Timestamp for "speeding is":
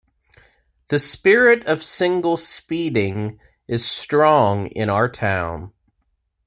2.35-3.85